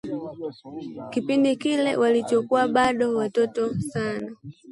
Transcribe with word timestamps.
Kipindi 1.11 1.55
kile 1.55 1.95
walikuwa 1.97 2.67
bado 2.67 3.15
watotot 3.15 3.79
sana 3.79 4.35